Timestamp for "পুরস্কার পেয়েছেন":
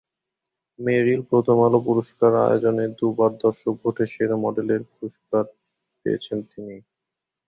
4.91-6.37